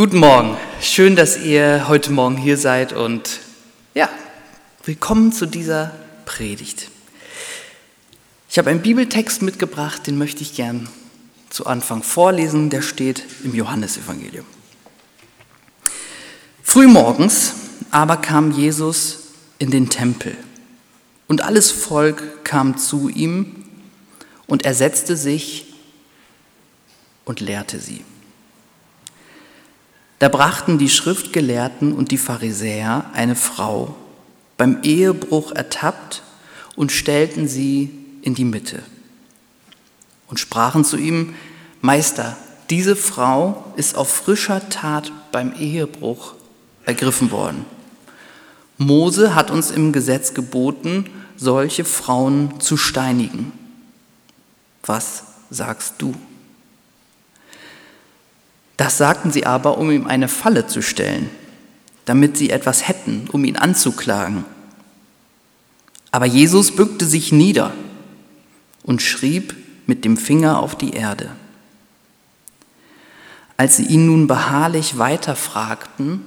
[0.00, 0.56] Guten Morgen.
[0.80, 3.40] Schön, dass ihr heute Morgen hier seid und
[3.92, 4.08] ja,
[4.84, 6.88] willkommen zu dieser Predigt.
[8.48, 10.88] Ich habe einen Bibeltext mitgebracht, den möchte ich gern
[11.50, 12.70] zu Anfang vorlesen.
[12.70, 14.46] Der steht im Johannesevangelium.
[16.62, 17.52] Frühmorgens
[17.90, 19.18] aber kam Jesus
[19.58, 20.34] in den Tempel
[21.28, 23.66] und alles Volk kam zu ihm
[24.46, 25.74] und er setzte sich
[27.26, 28.02] und lehrte sie.
[30.20, 33.96] Da brachten die Schriftgelehrten und die Pharisäer eine Frau
[34.58, 36.22] beim Ehebruch ertappt
[36.76, 38.82] und stellten sie in die Mitte
[40.28, 41.34] und sprachen zu ihm,
[41.80, 42.36] Meister,
[42.68, 46.34] diese Frau ist auf frischer Tat beim Ehebruch
[46.84, 47.64] ergriffen worden.
[48.76, 53.52] Mose hat uns im Gesetz geboten, solche Frauen zu steinigen.
[54.84, 56.14] Was sagst du?
[58.80, 61.28] Das sagten sie aber, um ihm eine Falle zu stellen,
[62.06, 64.46] damit sie etwas hätten, um ihn anzuklagen.
[66.10, 67.74] Aber Jesus bückte sich nieder
[68.82, 69.54] und schrieb
[69.86, 71.28] mit dem Finger auf die Erde.
[73.58, 76.22] Als sie ihn nun beharrlich weiterfragten,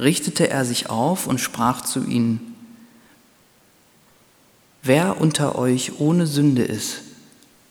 [0.00, 2.56] richtete er sich auf und sprach zu ihnen,
[4.82, 7.02] Wer unter euch ohne Sünde ist,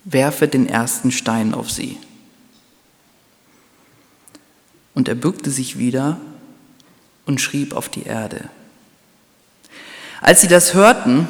[0.04, 1.98] werfe den ersten Stein auf sie.
[4.94, 6.20] Und er bückte sich wieder
[7.26, 8.48] und schrieb auf die Erde.
[10.20, 11.28] Als sie das hörten,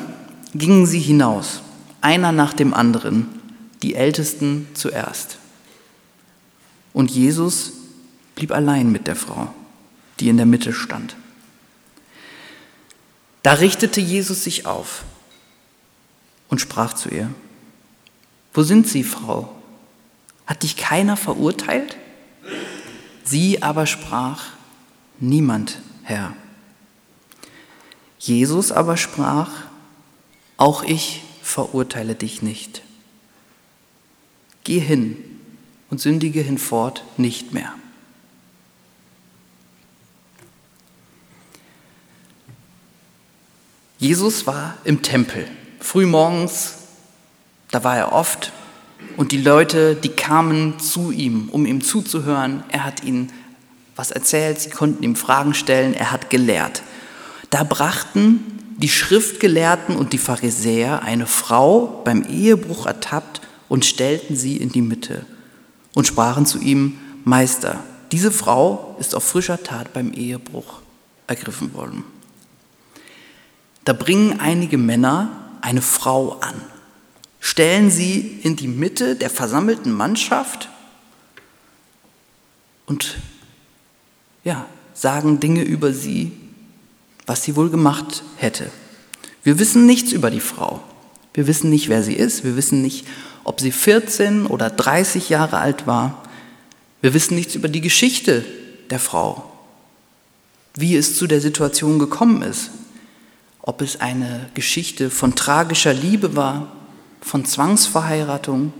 [0.54, 1.62] gingen sie hinaus,
[2.00, 3.26] einer nach dem anderen,
[3.82, 5.38] die Ältesten zuerst.
[6.92, 7.72] Und Jesus
[8.34, 9.52] blieb allein mit der Frau,
[10.20, 11.16] die in der Mitte stand.
[13.42, 15.04] Da richtete Jesus sich auf
[16.48, 17.30] und sprach zu ihr,
[18.54, 19.54] Wo sind Sie, Frau?
[20.46, 21.96] Hat dich keiner verurteilt?
[23.24, 24.44] Sie aber sprach,
[25.18, 26.36] niemand, Herr.
[28.18, 29.50] Jesus aber sprach,
[30.56, 32.82] auch ich verurteile dich nicht.
[34.62, 35.16] Geh hin
[35.90, 37.74] und sündige hinfort nicht mehr.
[43.98, 45.48] Jesus war im Tempel.
[45.80, 46.74] Frühmorgens,
[47.70, 48.52] da war er oft
[49.16, 52.62] und die Leute, die kamen zu ihm, um ihm zuzuhören.
[52.70, 53.32] Er hat ihnen
[53.96, 56.82] was erzählt, sie konnten ihm Fragen stellen, er hat gelehrt.
[57.50, 58.40] Da brachten
[58.76, 64.82] die Schriftgelehrten und die Pharisäer eine Frau beim Ehebruch ertappt und stellten sie in die
[64.82, 65.24] Mitte
[65.94, 67.78] und sprachen zu ihm, Meister,
[68.10, 70.80] diese Frau ist auf frischer Tat beim Ehebruch
[71.26, 72.04] ergriffen worden.
[73.84, 76.54] Da bringen einige Männer eine Frau an
[77.44, 80.70] stellen sie in die Mitte der versammelten Mannschaft
[82.86, 83.18] und
[84.44, 86.32] ja, sagen Dinge über sie,
[87.26, 88.70] was sie wohl gemacht hätte.
[89.42, 90.82] Wir wissen nichts über die Frau.
[91.34, 92.44] Wir wissen nicht, wer sie ist.
[92.44, 93.06] Wir wissen nicht,
[93.44, 96.22] ob sie 14 oder 30 Jahre alt war.
[97.02, 98.42] Wir wissen nichts über die Geschichte
[98.88, 99.52] der Frau,
[100.76, 102.70] wie es zu der Situation gekommen ist,
[103.60, 106.72] ob es eine Geschichte von tragischer Liebe war,
[107.24, 108.74] von Zwangsverheiratung,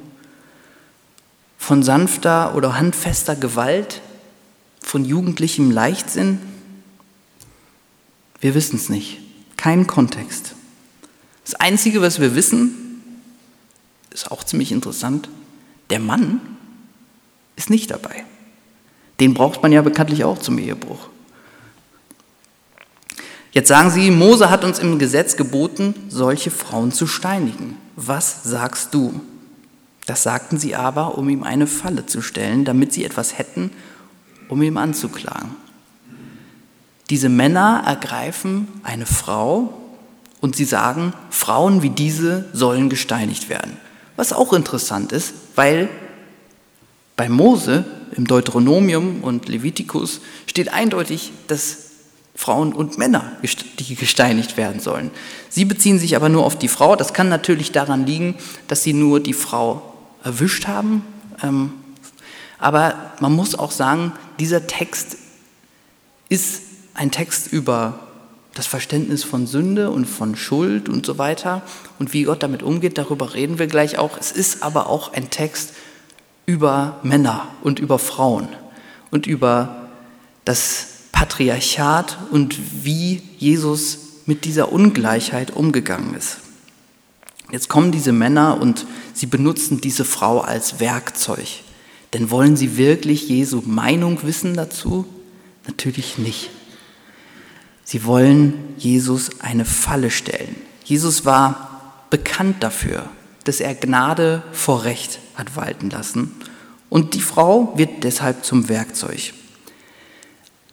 [1.57, 4.03] von sanfter oder handfester Gewalt,
[4.81, 6.39] von jugendlichem Leichtsinn?
[8.41, 9.19] Wir wissen es nicht.
[9.57, 10.55] Kein Kontext.
[11.45, 12.75] Das Einzige, was wir wissen,
[14.11, 15.31] ist auch ziemlich interessant,
[15.89, 16.41] der Mann
[17.57, 18.25] ist nicht dabei.
[19.21, 21.09] Den braucht man ja bekanntlich auch zum Ehebruch.
[23.53, 27.79] Jetzt sagen Sie, Mose hat uns im Gesetz geboten, solche Frauen zu steinigen.
[27.97, 29.21] Was sagst du?
[30.07, 33.71] Das sagten sie aber, um ihm eine Falle zu stellen, damit sie etwas hätten,
[34.49, 35.57] um ihm anzuklagen.
[37.11, 39.75] Diese Männer ergreifen eine Frau
[40.41, 43.77] und sie sagen, Frauen wie diese sollen gesteinigt werden.
[44.17, 45.89] Was auch interessant ist, weil
[47.17, 47.85] bei Mose
[48.17, 51.84] im Deuteronomium und Levitikus steht eindeutig, dass
[52.35, 53.33] Frauen und Männer,
[53.79, 55.11] die gesteinigt werden sollen.
[55.49, 56.97] Sie beziehen sich aber nur auf die Frau.
[56.97, 58.35] Das kann natürlich daran liegen,
[58.67, 59.95] dass sie nur die Frau
[60.25, 61.05] erwischt haben.
[61.43, 61.73] Ähm,
[62.59, 65.17] aber man muss auch sagen, dieser Text
[66.29, 66.63] ist
[66.95, 68.01] ein Text über
[68.55, 71.63] das Verständnis von Sünde und von Schuld und so weiter
[71.99, 74.17] und wie Gott damit umgeht, darüber reden wir gleich auch.
[74.19, 75.75] Es ist aber auch ein Text
[76.47, 78.49] über Männer und über Frauen
[79.11, 79.89] und über
[80.45, 86.39] das Patriarchat und wie Jesus mit dieser Ungleichheit umgegangen ist.
[87.53, 91.47] Jetzt kommen diese Männer und sie benutzen diese Frau als Werkzeug.
[92.13, 95.07] Denn wollen sie wirklich Jesu Meinung wissen dazu?
[95.67, 96.51] Natürlich nicht.
[97.85, 100.57] Sie wollen Jesus eine Falle stellen.
[100.85, 103.09] Jesus war bekannt dafür,
[103.45, 106.33] dass er Gnade vor Recht hat walten lassen.
[106.91, 109.33] Und die Frau wird deshalb zum Werkzeug.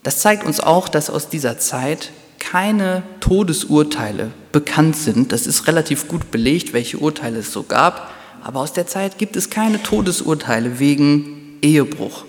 [0.03, 5.31] Das zeigt uns auch, dass aus dieser Zeit keine Todesurteile bekannt sind.
[5.31, 8.11] Das ist relativ gut belegt, welche Urteile es so gab.
[8.43, 12.25] Aber aus der Zeit gibt es keine Todesurteile wegen Ehebruch.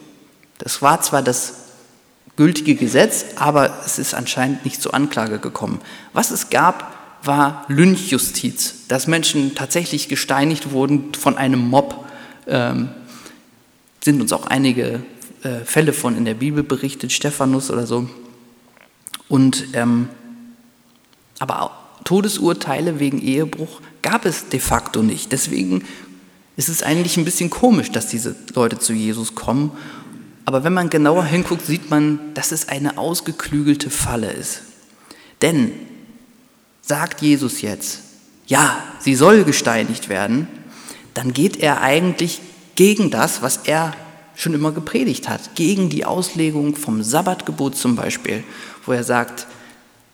[0.58, 1.54] Das war zwar das
[2.36, 5.80] gültige Gesetz, aber es ist anscheinend nicht zur Anklage gekommen.
[6.12, 12.04] Was es gab, war Lynchjustiz, dass Menschen tatsächlich gesteinigt wurden von einem Mob.
[12.46, 12.90] Ähm,
[14.02, 15.00] sind uns auch einige
[15.42, 18.08] äh, Fälle von in der Bibel berichtet, Stephanus oder so.
[19.28, 20.08] Und, ähm,
[21.38, 21.72] aber
[22.04, 25.32] Todesurteile wegen Ehebruch gab es de facto nicht.
[25.32, 25.84] Deswegen
[26.56, 29.72] ist es eigentlich ein bisschen komisch, dass diese Leute zu Jesus kommen.
[30.44, 34.62] Aber wenn man genauer hinguckt, sieht man, dass es eine ausgeklügelte Falle ist.
[35.40, 35.72] Denn
[36.82, 38.00] sagt Jesus jetzt,
[38.46, 40.48] ja, sie soll gesteinigt werden,
[41.14, 42.40] dann geht er eigentlich
[42.74, 43.94] gegen das, was er
[44.34, 48.44] schon immer gepredigt hat, gegen die Auslegung vom Sabbatgebot zum Beispiel,
[48.86, 49.46] wo er sagt,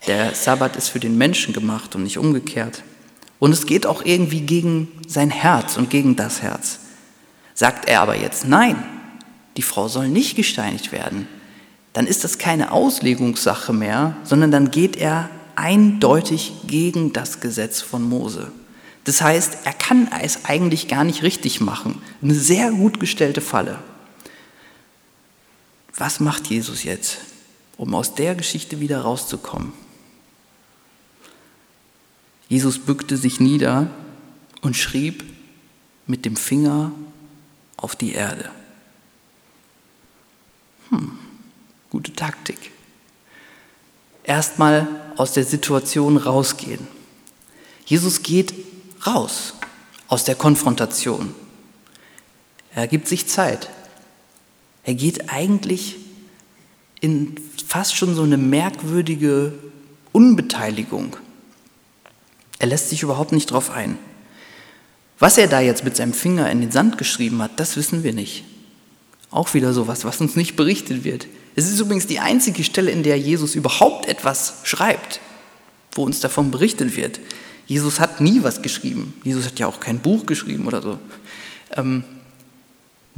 [0.06, 2.82] der Sabbat ist für den Menschen gemacht und nicht umgekehrt.
[3.38, 6.80] Und es geht auch irgendwie gegen sein Herz und gegen das Herz.
[7.54, 8.76] Sagt er aber jetzt, nein,
[9.56, 11.28] die Frau soll nicht gesteinigt werden,
[11.92, 18.02] dann ist das keine Auslegungssache mehr, sondern dann geht er eindeutig gegen das Gesetz von
[18.02, 18.52] Mose.
[19.04, 22.00] Das heißt, er kann es eigentlich gar nicht richtig machen.
[22.22, 23.78] Eine sehr gut gestellte Falle.
[25.98, 27.18] Was macht Jesus jetzt,
[27.76, 29.72] um aus der Geschichte wieder rauszukommen?
[32.48, 33.90] Jesus bückte sich nieder
[34.62, 35.24] und schrieb
[36.06, 36.92] mit dem Finger
[37.76, 38.50] auf die Erde.
[40.90, 41.18] Hm,
[41.90, 42.70] gute Taktik.
[44.22, 44.86] Erstmal
[45.16, 46.86] aus der Situation rausgehen.
[47.86, 48.54] Jesus geht
[49.04, 49.54] raus
[50.06, 51.34] aus der Konfrontation.
[52.72, 53.68] Er gibt sich Zeit.
[54.88, 55.96] Er geht eigentlich
[57.02, 57.34] in
[57.66, 59.52] fast schon so eine merkwürdige
[60.12, 61.14] Unbeteiligung.
[62.58, 63.98] Er lässt sich überhaupt nicht drauf ein.
[65.18, 68.14] Was er da jetzt mit seinem Finger in den Sand geschrieben hat, das wissen wir
[68.14, 68.44] nicht.
[69.30, 71.26] Auch wieder sowas, was uns nicht berichtet wird.
[71.54, 75.20] Es ist übrigens die einzige Stelle, in der Jesus überhaupt etwas schreibt,
[75.92, 77.20] wo uns davon berichtet wird.
[77.66, 79.12] Jesus hat nie was geschrieben.
[79.22, 80.98] Jesus hat ja auch kein Buch geschrieben oder so.
[81.76, 82.04] Ähm,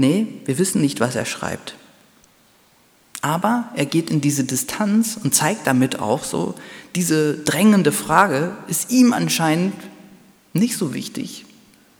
[0.00, 1.74] Nee, wir wissen nicht, was er schreibt.
[3.20, 6.54] Aber er geht in diese Distanz und zeigt damit auch so,
[6.94, 9.74] diese drängende Frage ist ihm anscheinend
[10.54, 11.44] nicht so wichtig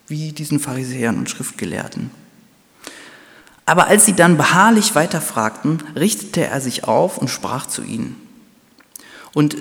[0.08, 2.10] wie diesen Pharisäern und Schriftgelehrten.
[3.66, 8.16] Aber als sie dann beharrlich weiterfragten, richtete er sich auf und sprach zu ihnen.
[9.34, 9.58] Und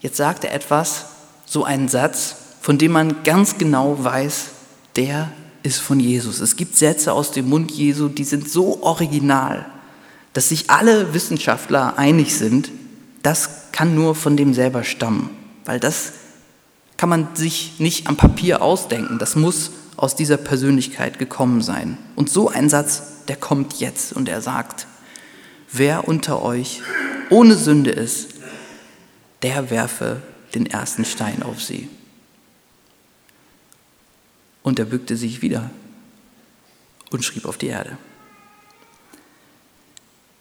[0.00, 1.04] jetzt sagt er etwas,
[1.46, 4.46] so einen Satz, von dem man ganz genau weiß,
[4.96, 5.30] der
[5.62, 6.40] ist von Jesus.
[6.40, 9.66] Es gibt Sätze aus dem Mund Jesu, die sind so original,
[10.32, 12.70] dass sich alle Wissenschaftler einig sind,
[13.22, 15.30] das kann nur von dem selber stammen,
[15.64, 16.12] weil das
[16.96, 21.98] kann man sich nicht am Papier ausdenken, das muss aus dieser Persönlichkeit gekommen sein.
[22.16, 24.86] Und so ein Satz, der kommt jetzt und er sagt,
[25.70, 26.82] wer unter euch
[27.30, 28.30] ohne Sünde ist,
[29.42, 30.22] der werfe
[30.54, 31.88] den ersten Stein auf sie.
[34.62, 35.70] Und er bückte sich wieder
[37.10, 37.96] und schrieb auf die Erde.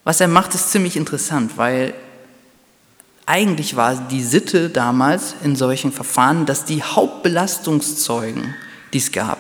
[0.04, 1.94] Was er macht, ist ziemlich interessant, weil
[3.26, 8.56] eigentlich war die Sitte damals in solchen Verfahren, dass die Hauptbelastungszeugen,
[8.94, 9.38] die es gab,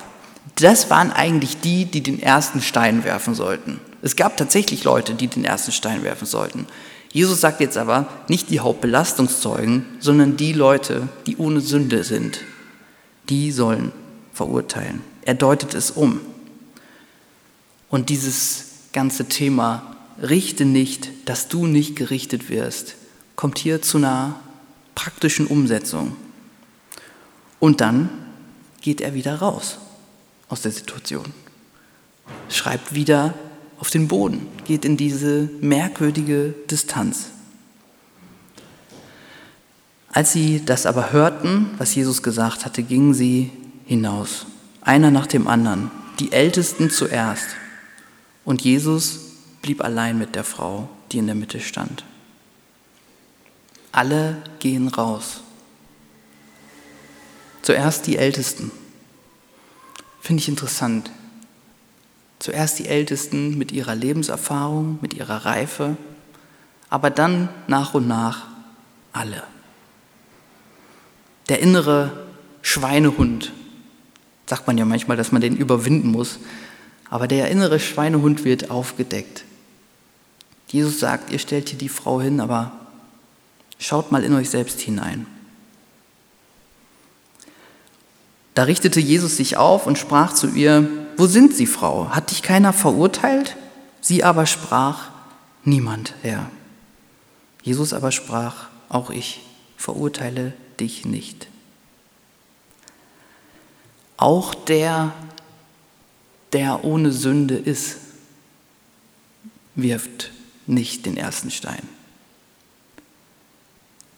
[0.55, 3.79] das waren eigentlich die, die den ersten Stein werfen sollten.
[4.01, 6.67] Es gab tatsächlich Leute, die den ersten Stein werfen sollten.
[7.11, 12.41] Jesus sagt jetzt aber nicht die Hauptbelastungszeugen, sondern die Leute, die ohne Sünde sind.
[13.29, 13.91] Die sollen
[14.41, 15.01] verurteilen.
[15.21, 16.19] Er deutet es um.
[17.89, 22.95] Und dieses ganze Thema, richte nicht, dass du nicht gerichtet wirst,
[23.35, 24.39] kommt hier zu einer
[24.95, 26.15] praktischen Umsetzung.
[27.59, 28.09] Und dann
[28.81, 29.77] geht er wieder raus
[30.49, 31.25] aus der Situation,
[32.49, 33.35] schreibt wieder
[33.77, 37.27] auf den Boden, geht in diese merkwürdige Distanz.
[40.11, 43.51] Als sie das aber hörten, was Jesus gesagt hatte, gingen sie
[43.91, 44.45] hinaus,
[44.79, 47.47] einer nach dem anderen, die Ältesten zuerst.
[48.45, 49.19] Und Jesus
[49.61, 52.05] blieb allein mit der Frau, die in der Mitte stand.
[53.91, 55.41] Alle gehen raus.
[57.63, 58.71] Zuerst die Ältesten.
[60.21, 61.11] Finde ich interessant.
[62.39, 65.97] Zuerst die Ältesten mit ihrer Lebenserfahrung, mit ihrer Reife,
[66.89, 68.47] aber dann nach und nach
[69.11, 69.43] alle.
[71.49, 72.25] Der innere
[72.61, 73.51] Schweinehund,
[74.51, 76.39] sagt man ja manchmal, dass man den überwinden muss,
[77.09, 79.45] aber der innere Schweinehund wird aufgedeckt.
[80.67, 82.73] Jesus sagt, ihr stellt hier die Frau hin, aber
[83.79, 85.25] schaut mal in euch selbst hinein.
[88.53, 92.09] Da richtete Jesus sich auf und sprach zu ihr, wo sind Sie, Frau?
[92.09, 93.55] Hat dich keiner verurteilt?
[94.01, 95.11] Sie aber sprach,
[95.63, 96.51] niemand, Herr.
[97.63, 99.39] Jesus aber sprach, auch ich
[99.77, 101.47] verurteile dich nicht.
[104.21, 105.13] Auch der,
[106.53, 107.97] der ohne Sünde ist,
[109.73, 110.29] wirft
[110.67, 111.81] nicht den ersten Stein.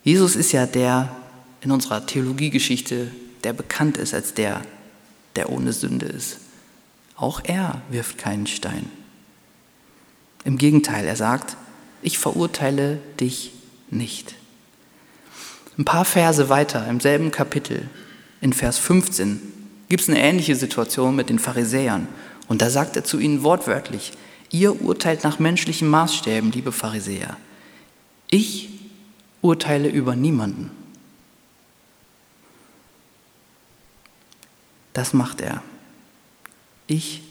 [0.04, 1.16] Jesus ist ja der
[1.62, 3.12] in unserer Theologiegeschichte,
[3.46, 4.64] der bekannt ist als der,
[5.38, 6.40] der ohne Sünde ist.
[7.16, 8.90] Auch er wirft keinen Stein.
[10.44, 11.56] Im Gegenteil, er sagt,
[12.02, 13.54] ich verurteile dich
[13.90, 14.36] nicht.
[15.78, 17.90] Ein paar Verse weiter im selben Kapitel,
[18.42, 19.53] in Vers 15,
[19.94, 22.08] gibt es eine ähnliche Situation mit den Pharisäern.
[22.48, 24.14] Und da sagt er zu ihnen wortwörtlich,
[24.50, 27.38] ihr urteilt nach menschlichen Maßstäben, liebe Pharisäer.
[28.32, 28.70] Ich
[29.44, 30.72] urteile über niemanden.
[34.94, 35.62] Das macht er.
[36.88, 37.22] Ich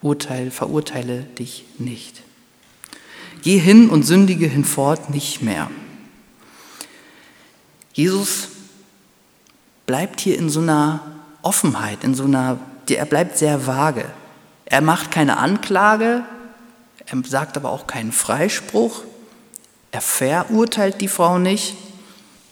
[0.00, 2.22] urteile, verurteile dich nicht.
[3.42, 5.70] Geh hin und sündige hinfort nicht mehr.
[7.92, 8.48] Jesus
[9.84, 14.04] bleibt hier in so einer Offenheit, in so einer, er bleibt sehr vage.
[14.66, 16.22] Er macht keine Anklage,
[17.06, 19.02] er sagt aber auch keinen Freispruch.
[19.92, 21.74] Er verurteilt die Frau nicht,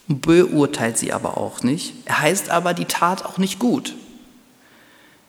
[0.09, 1.95] beurteilt sie aber auch nicht.
[2.07, 3.95] Er heißt aber die Tat auch nicht gut.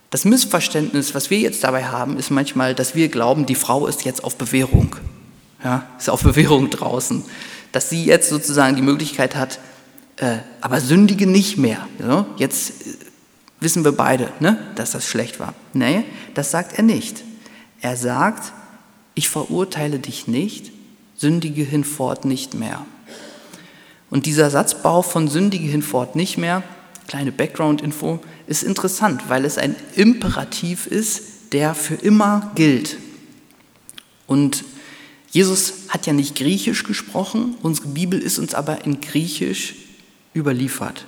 [0.09, 4.05] Das Missverständnis, was wir jetzt dabei haben, ist manchmal, dass wir glauben, die Frau ist
[4.05, 4.95] jetzt auf Bewährung.
[5.63, 7.23] Ja, ist auf Bewährung draußen.
[7.71, 9.59] Dass sie jetzt sozusagen die Möglichkeit hat,
[10.15, 11.87] äh, aber sündige nicht mehr.
[11.99, 12.25] Ja?
[12.37, 12.95] Jetzt äh,
[13.59, 15.53] wissen wir beide, ne, dass das schlecht war.
[15.73, 17.23] Nee, das sagt er nicht.
[17.81, 18.53] Er sagt,
[19.15, 20.71] ich verurteile dich nicht,
[21.15, 22.85] sündige hinfort nicht mehr.
[24.09, 26.63] Und dieser Satzbau von sündige hinfort nicht mehr,
[27.07, 32.97] kleine Background-Info, ist interessant, weil es ein Imperativ ist, der für immer gilt.
[34.27, 34.63] Und
[35.31, 39.75] Jesus hat ja nicht Griechisch gesprochen, unsere Bibel ist uns aber in Griechisch
[40.35, 41.05] überliefert,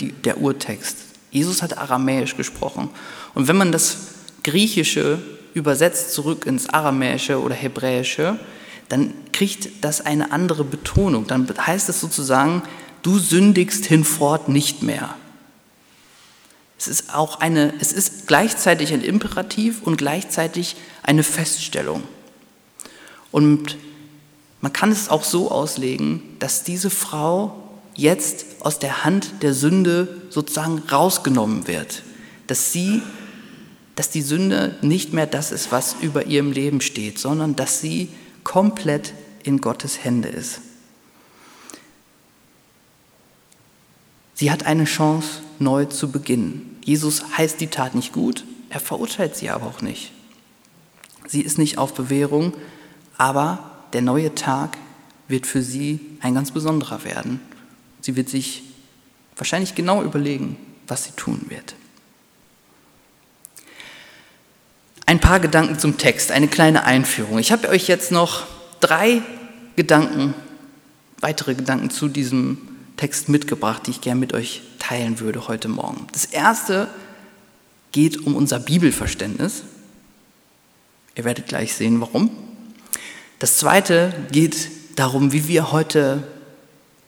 [0.00, 1.13] die, der Urtext.
[1.34, 2.90] Jesus hat Aramäisch gesprochen.
[3.34, 3.96] Und wenn man das
[4.44, 5.18] Griechische
[5.52, 8.38] übersetzt zurück ins Aramäische oder Hebräische,
[8.88, 11.26] dann kriegt das eine andere Betonung.
[11.26, 12.62] Dann heißt es sozusagen,
[13.02, 15.16] du sündigst hinfort nicht mehr.
[16.78, 22.04] Es ist auch eine, es ist gleichzeitig ein Imperativ und gleichzeitig eine Feststellung.
[23.32, 23.76] Und
[24.60, 27.63] man kann es auch so auslegen, dass diese Frau
[27.94, 32.02] jetzt aus der Hand der Sünde sozusagen rausgenommen wird.
[32.46, 33.02] Dass sie,
[33.96, 38.08] dass die Sünde nicht mehr das ist, was über ihrem Leben steht, sondern dass sie
[38.42, 40.60] komplett in Gottes Hände ist.
[44.34, 46.76] Sie hat eine Chance, neu zu beginnen.
[46.84, 50.12] Jesus heißt die Tat nicht gut, er verurteilt sie aber auch nicht.
[51.28, 52.52] Sie ist nicht auf Bewährung,
[53.16, 54.76] aber der neue Tag
[55.28, 57.40] wird für sie ein ganz besonderer werden.
[58.04, 58.62] Sie wird sich
[59.34, 61.74] wahrscheinlich genau überlegen, was sie tun wird.
[65.06, 67.38] Ein paar Gedanken zum Text, eine kleine Einführung.
[67.38, 68.46] Ich habe euch jetzt noch
[68.80, 69.22] drei
[69.76, 70.34] Gedanken,
[71.20, 72.58] weitere Gedanken zu diesem
[72.98, 76.06] Text mitgebracht, die ich gerne mit euch teilen würde heute Morgen.
[76.12, 76.88] Das erste
[77.92, 79.62] geht um unser Bibelverständnis.
[81.14, 82.28] Ihr werdet gleich sehen, warum.
[83.38, 86.28] Das zweite geht darum, wie wir heute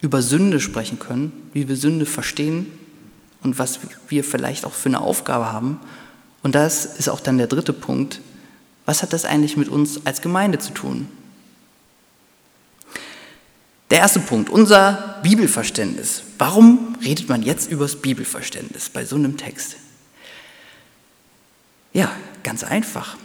[0.07, 2.71] über Sünde sprechen können, wie wir Sünde verstehen
[3.43, 5.81] und was wir vielleicht auch für eine Aufgabe haben.
[6.45, 8.21] Und das ist auch dann der dritte Punkt.
[8.85, 11.09] Was hat das eigentlich mit uns als Gemeinde zu tun?
[13.91, 16.23] Der erste Punkt, unser Bibelverständnis.
[16.39, 19.75] Warum redet man jetzt über das Bibelverständnis bei so einem Text?
[21.93, 22.13] Ja,
[22.45, 23.17] ganz einfach.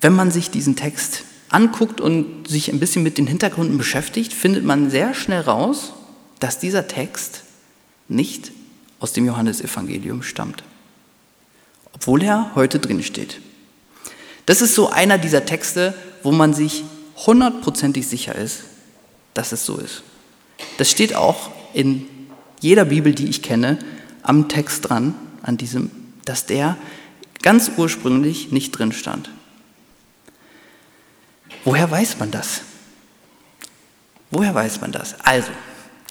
[0.00, 4.64] Wenn man sich diesen Text anguckt und sich ein bisschen mit den Hintergründen beschäftigt, findet
[4.64, 5.92] man sehr schnell raus,
[6.40, 7.42] dass dieser Text
[8.08, 8.52] nicht
[8.98, 10.62] aus dem Johannesevangelium stammt,
[11.92, 13.40] obwohl er heute drin steht.
[14.46, 16.84] Das ist so einer dieser Texte, wo man sich
[17.26, 18.64] hundertprozentig sicher ist,
[19.34, 20.02] dass es so ist.
[20.78, 22.06] Das steht auch in
[22.60, 23.78] jeder Bibel, die ich kenne,
[24.22, 25.90] am Text dran, an diesem,
[26.24, 26.76] dass der
[27.42, 29.30] ganz ursprünglich nicht drin stand.
[31.66, 32.60] Woher weiß man das?
[34.30, 35.16] Woher weiß man das?
[35.24, 35.50] Also,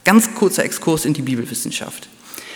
[0.03, 2.09] ganz kurzer Exkurs in die Bibelwissenschaft.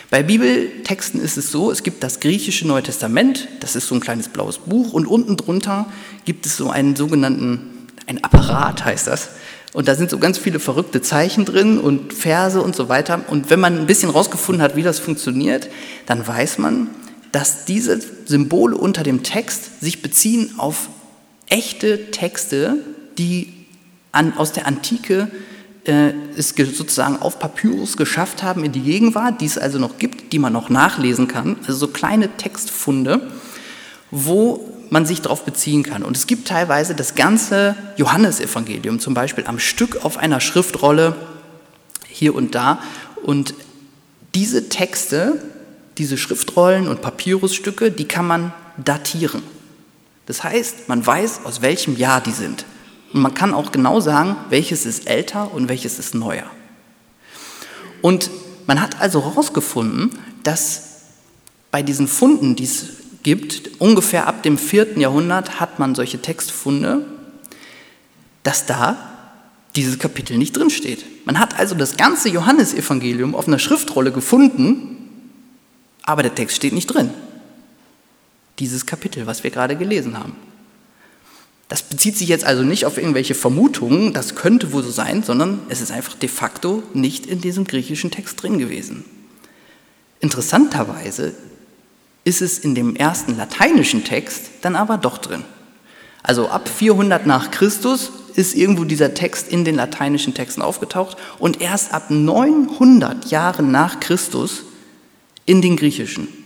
[0.09, 4.01] Bei Bibeltexten ist es so, es gibt das griechische Neue Testament, das ist so ein
[4.01, 5.85] kleines blaues Buch und unten drunter
[6.25, 9.29] gibt es so einen sogenannten, ein Apparat heißt das.
[9.71, 13.21] Und da sind so ganz viele verrückte Zeichen drin und Verse und so weiter.
[13.29, 15.69] Und wenn man ein bisschen rausgefunden hat, wie das funktioniert,
[16.05, 16.89] dann weiß man,
[17.31, 20.89] dass diese Symbole unter dem Text sich beziehen auf
[21.49, 22.77] echte Texte,
[23.17, 23.53] die
[24.11, 25.29] an, aus der Antike
[25.85, 30.33] äh, es sozusagen auf Papyrus geschafft haben in die Gegenwart, die es also noch gibt,
[30.33, 33.21] die man noch nachlesen kann, also so kleine Textfunde,
[34.11, 36.03] wo man sich darauf beziehen kann.
[36.03, 41.15] Und es gibt teilweise das ganze Johannesevangelium zum Beispiel am Stück auf einer Schriftrolle
[42.07, 42.81] hier und da.
[43.23, 43.53] Und
[44.35, 45.43] diese Texte,
[45.97, 48.53] diese Schriftrollen und Papyrusstücke, die kann man
[48.83, 49.43] datieren.
[50.29, 52.63] Das heißt, man weiß, aus welchem Jahr die sind.
[53.13, 56.45] Und man kann auch genau sagen, welches ist älter und welches ist neuer.
[58.03, 58.29] Und
[58.67, 60.83] man hat also herausgefunden, dass
[61.71, 62.85] bei diesen Funden, die es
[63.23, 67.07] gibt, ungefähr ab dem vierten Jahrhundert hat man solche Textfunde,
[68.43, 68.97] dass da
[69.75, 71.25] dieses Kapitel nicht drinsteht.
[71.25, 75.09] Man hat also das ganze Johannesevangelium auf einer Schriftrolle gefunden,
[76.03, 77.09] aber der Text steht nicht drin.
[78.59, 80.35] Dieses Kapitel, was wir gerade gelesen haben.
[81.69, 85.59] Das bezieht sich jetzt also nicht auf irgendwelche Vermutungen, das könnte wohl so sein, sondern
[85.69, 89.05] es ist einfach de facto nicht in diesem griechischen Text drin gewesen.
[90.19, 91.33] Interessanterweise
[92.23, 95.43] ist es in dem ersten lateinischen Text dann aber doch drin.
[96.23, 101.61] Also ab 400 nach Christus ist irgendwo dieser Text in den lateinischen Texten aufgetaucht und
[101.61, 104.63] erst ab 900 Jahren nach Christus
[105.45, 106.38] in den griechischen.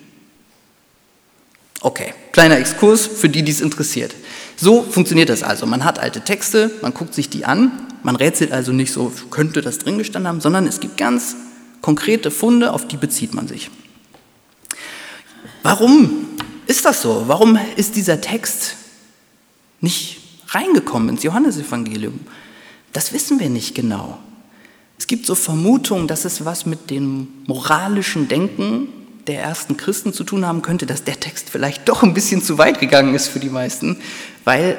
[1.84, 4.16] Okay, kleiner Exkurs für die, die es interessiert.
[4.56, 5.66] So funktioniert das also.
[5.66, 7.74] Man hat alte Texte, man guckt sich die an,
[8.04, 11.36] man rätselt also nicht so, könnte das drin gestanden haben, sondern es gibt ganz
[11.82, 13.70] konkrete Funde, auf die bezieht man sich.
[15.62, 16.30] Warum
[16.68, 17.26] ist das so?
[17.28, 18.78] Warum ist dieser Text
[19.82, 22.22] nicht reingekommen ins Johannesevangelium?
[22.94, 24.20] Das wissen wir nicht genau.
[24.98, 28.88] Es gibt so Vermutungen, dass es was mit dem moralischen Denken
[29.28, 32.58] der ersten Christen zu tun haben könnte, dass der Text vielleicht doch ein bisschen zu
[32.58, 33.98] weit gegangen ist für die meisten,
[34.44, 34.78] weil,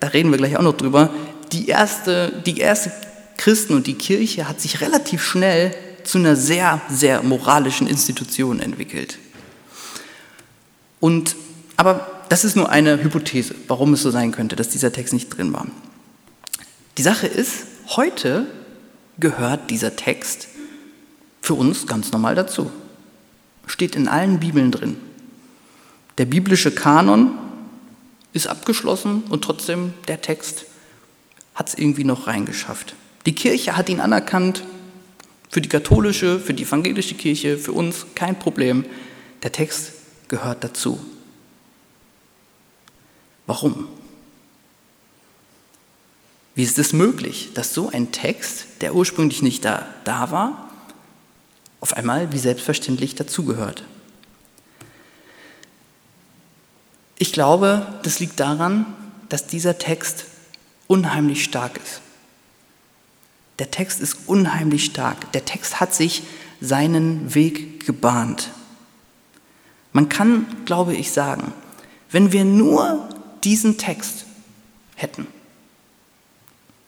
[0.00, 1.10] da reden wir gleich auch noch drüber,
[1.52, 2.92] die erste, die erste
[3.36, 9.18] Christen und die Kirche hat sich relativ schnell zu einer sehr, sehr moralischen Institution entwickelt.
[11.00, 11.36] Und,
[11.76, 15.36] aber das ist nur eine Hypothese, warum es so sein könnte, dass dieser Text nicht
[15.36, 15.66] drin war.
[16.98, 18.46] Die Sache ist, heute
[19.18, 20.48] gehört dieser Text
[21.40, 22.70] für uns ganz normal dazu.
[23.66, 24.96] Steht in allen Bibeln drin.
[26.18, 27.38] Der biblische Kanon
[28.32, 30.66] ist abgeschlossen und trotzdem der Text
[31.54, 32.94] hat es irgendwie noch reingeschafft.
[33.26, 34.64] Die Kirche hat ihn anerkannt,
[35.54, 38.84] für die katholische, für die evangelische Kirche, für uns kein Problem.
[39.44, 39.92] Der Text
[40.26, 40.98] gehört dazu.
[43.46, 43.86] Warum?
[46.56, 50.63] Wie ist es möglich, dass so ein Text, der ursprünglich nicht da, da war,
[51.84, 53.84] auf einmal wie selbstverständlich dazugehört.
[57.18, 58.86] Ich glaube, das liegt daran,
[59.28, 60.24] dass dieser Text
[60.86, 62.00] unheimlich stark ist.
[63.58, 65.30] Der Text ist unheimlich stark.
[65.32, 66.22] Der Text hat sich
[66.58, 68.48] seinen Weg gebahnt.
[69.92, 71.52] Man kann, glaube ich, sagen,
[72.10, 73.10] wenn wir nur
[73.44, 74.24] diesen Text
[74.94, 75.26] hätten,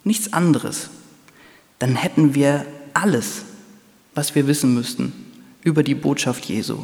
[0.05, 0.89] nichts anderes,
[1.81, 3.43] dann hätten wir alles
[4.17, 5.13] was wir wissen müssten
[5.63, 6.79] über die Botschaft Jesu.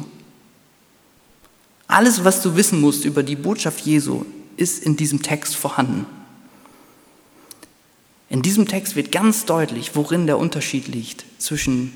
[1.87, 4.23] Alles, was du wissen musst über die Botschaft Jesu,
[4.55, 6.05] ist in diesem Text vorhanden.
[8.29, 11.93] In diesem Text wird ganz deutlich, worin der Unterschied liegt zwischen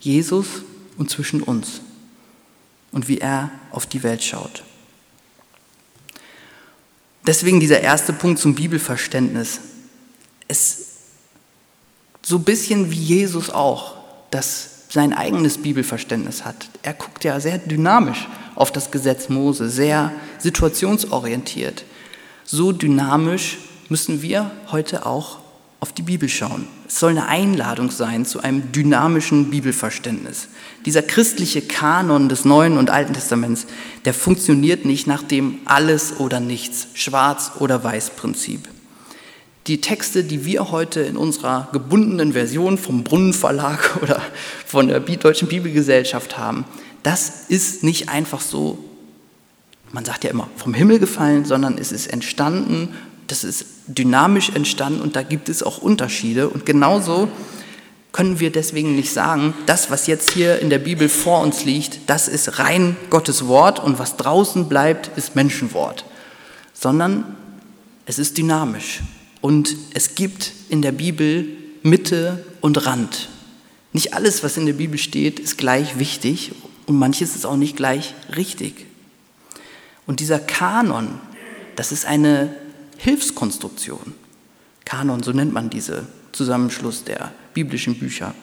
[0.00, 0.62] Jesus
[0.98, 1.80] und zwischen uns
[2.90, 4.64] und wie er auf die Welt schaut.
[7.26, 9.60] Deswegen dieser erste Punkt zum Bibelverständnis.
[10.48, 10.88] Es
[12.22, 14.01] so ein bisschen wie Jesus auch
[14.32, 16.68] das sein eigenes Bibelverständnis hat.
[16.82, 21.84] Er guckt ja sehr dynamisch auf das Gesetz Mose, sehr situationsorientiert.
[22.44, 25.38] So dynamisch müssen wir heute auch
[25.80, 26.68] auf die Bibel schauen.
[26.86, 30.48] Es soll eine Einladung sein zu einem dynamischen Bibelverständnis.
[30.84, 33.66] Dieser christliche Kanon des Neuen und Alten Testaments,
[34.04, 38.68] der funktioniert nicht nach dem Alles oder Nichts, Schwarz oder Weiß Prinzip.
[39.66, 44.20] Die Texte, die wir heute in unserer gebundenen Version vom Brunnenverlag oder
[44.66, 46.64] von der Deutschen Bibelgesellschaft haben,
[47.02, 48.78] das ist nicht einfach so
[49.92, 52.94] man sagt ja immer vom Himmel gefallen, sondern es ist entstanden,
[53.28, 56.48] das ist dynamisch entstanden und da gibt es auch Unterschiede.
[56.48, 57.28] Und genauso
[58.10, 62.00] können wir deswegen nicht sagen, das, was jetzt hier in der Bibel vor uns liegt,
[62.08, 66.04] das ist rein Gottes Wort und was draußen bleibt, ist Menschenwort,
[66.74, 67.36] sondern
[68.06, 69.00] es ist dynamisch
[69.42, 71.46] und es gibt in der Bibel
[71.82, 73.28] Mitte und Rand.
[73.92, 76.52] Nicht alles, was in der Bibel steht, ist gleich wichtig
[76.86, 78.86] und manches ist auch nicht gleich richtig.
[80.06, 81.20] Und dieser Kanon,
[81.76, 82.54] das ist eine
[82.96, 84.14] Hilfskonstruktion.
[84.84, 88.34] Kanon, so nennt man diese Zusammenschluss der biblischen Bücher.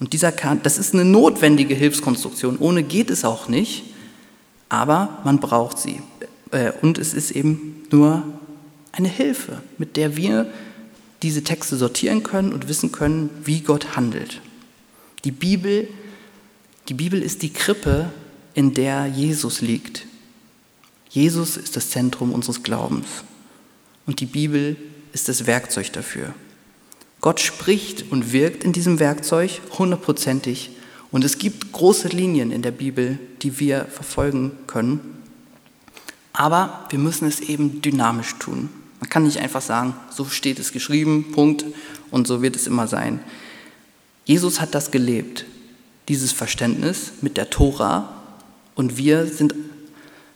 [0.00, 2.58] Und dieser Kanon, das ist eine notwendige Hilfskonstruktion.
[2.58, 3.84] Ohne geht es auch nicht,
[4.68, 6.02] aber man braucht sie.
[6.50, 8.24] Äh, und es ist eben nur
[8.96, 10.50] eine Hilfe, mit der wir
[11.22, 14.40] diese Texte sortieren können und wissen können, wie Gott handelt.
[15.24, 15.88] Die Bibel,
[16.88, 18.10] die Bibel ist die Krippe,
[18.54, 20.06] in der Jesus liegt.
[21.10, 23.06] Jesus ist das Zentrum unseres Glaubens
[24.06, 24.76] und die Bibel
[25.12, 26.34] ist das Werkzeug dafür.
[27.20, 30.70] Gott spricht und wirkt in diesem Werkzeug hundertprozentig
[31.10, 35.00] und es gibt große Linien in der Bibel, die wir verfolgen können,
[36.32, 38.68] aber wir müssen es eben dynamisch tun.
[39.06, 41.64] Man kann nicht einfach sagen, so steht es geschrieben, Punkt,
[42.10, 43.20] und so wird es immer sein.
[44.24, 45.44] Jesus hat das gelebt,
[46.08, 48.12] dieses Verständnis mit der Tora,
[48.74, 49.54] und wir sind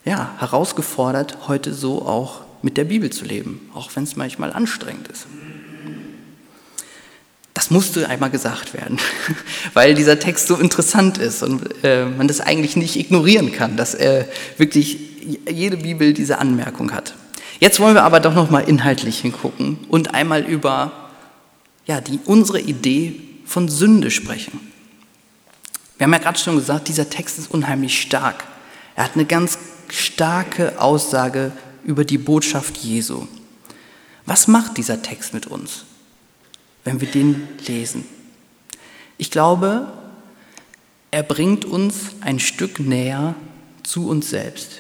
[0.05, 5.09] ja, herausgefordert, heute so auch mit der Bibel zu leben, auch wenn es manchmal anstrengend
[5.09, 5.27] ist.
[7.53, 8.99] Das musste einmal gesagt werden,
[9.75, 13.95] weil dieser Text so interessant ist und äh, man das eigentlich nicht ignorieren kann, dass
[13.95, 14.27] äh,
[14.59, 14.97] wirklich
[15.51, 17.15] jede Bibel diese Anmerkung hat.
[17.61, 21.11] Jetzt wollen wir aber doch noch mal inhaltlich hingucken und einmal über
[21.85, 24.59] ja, die, unsere Idee von Sünde sprechen.
[25.99, 28.45] Wir haben ja gerade schon gesagt, dieser Text ist unheimlich stark.
[28.97, 29.59] Er hat eine ganz
[29.91, 31.53] starke Aussage
[31.85, 33.27] über die Botschaft Jesu.
[34.25, 35.85] Was macht dieser Text mit uns,
[36.85, 38.07] wenn wir den lesen?
[39.19, 39.93] Ich glaube,
[41.11, 43.35] er bringt uns ein Stück näher
[43.83, 44.80] zu uns selbst.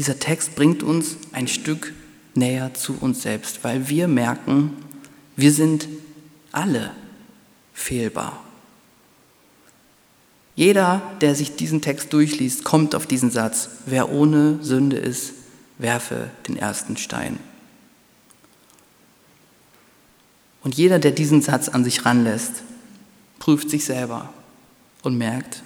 [0.00, 1.92] Dieser Text bringt uns ein Stück
[2.34, 4.74] näher zu uns selbst, weil wir merken,
[5.36, 5.88] wir sind
[6.52, 6.92] alle
[7.74, 8.42] fehlbar.
[10.56, 15.34] Jeder, der sich diesen Text durchliest, kommt auf diesen Satz, wer ohne Sünde ist,
[15.76, 17.38] werfe den ersten Stein.
[20.62, 22.62] Und jeder, der diesen Satz an sich ranlässt,
[23.38, 24.32] prüft sich selber
[25.02, 25.62] und merkt,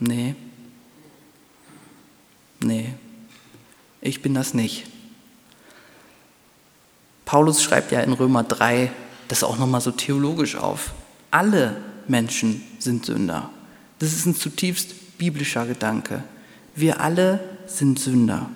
[0.00, 0.34] nee,
[4.02, 4.84] ich bin das nicht.
[7.24, 8.92] Paulus schreibt ja in Römer 3
[9.28, 10.92] das auch nochmal so theologisch auf.
[11.30, 11.76] Alle
[12.08, 13.48] Menschen sind Sünder.
[14.00, 16.22] Das ist ein zutiefst biblischer Gedanke.
[16.74, 18.50] Wir alle sind Sünder.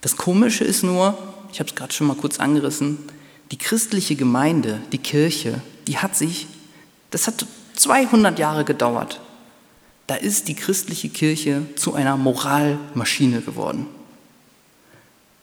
[0.00, 1.16] Das Komische ist nur,
[1.52, 2.98] ich habe es gerade schon mal kurz angerissen,
[3.50, 6.46] die christliche Gemeinde, die Kirche, die hat sich,
[7.10, 7.44] das hat
[7.76, 9.20] 200 Jahre gedauert,
[10.10, 13.86] da ist die christliche Kirche zu einer Moralmaschine geworden.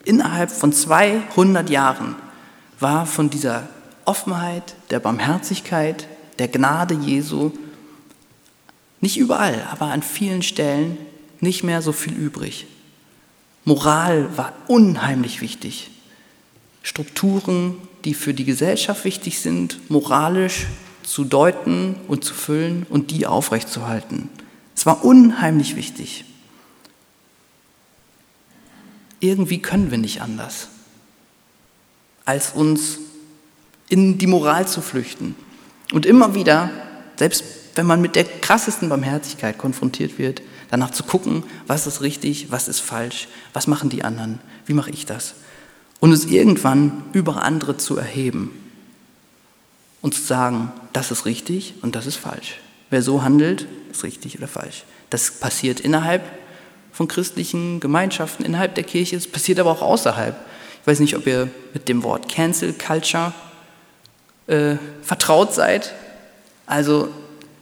[0.03, 2.17] Innerhalb von 200 Jahren
[2.77, 3.69] war von dieser
[4.03, 7.51] Offenheit, der Barmherzigkeit, der Gnade Jesu
[8.99, 10.97] nicht überall, aber an vielen Stellen
[11.39, 12.67] nicht mehr so viel übrig.
[13.63, 15.91] Moral war unheimlich wichtig.
[16.84, 20.65] Strukturen, die für die Gesellschaft wichtig sind, moralisch
[21.03, 24.30] zu deuten und zu füllen und die aufrechtzuerhalten.
[24.78, 26.24] Es war unheimlich wichtig.
[29.20, 30.68] Irgendwie können wir nicht anders,
[32.26, 33.00] als uns
[33.90, 35.36] in die Moral zu flüchten.
[35.94, 36.70] Und immer wieder,
[37.16, 42.52] selbst wenn man mit der krassesten Barmherzigkeit konfrontiert wird, danach zu gucken, was ist richtig,
[42.52, 44.38] was ist falsch, was machen die anderen,
[44.68, 45.34] wie mache ich das?
[46.00, 48.52] Und es irgendwann über andere zu erheben
[50.04, 52.60] und zu sagen, das ist richtig und das ist falsch.
[52.89, 54.84] Wer so handelt, ist richtig oder falsch.
[55.10, 56.23] Das passiert innerhalb
[56.91, 60.36] von christlichen Gemeinschaften, innerhalb der Kirche, es passiert aber auch außerhalb.
[60.82, 63.34] Ich weiß nicht, ob ihr mit dem Wort Cancel Culture
[64.47, 65.93] äh, vertraut seid.
[66.65, 67.10] Also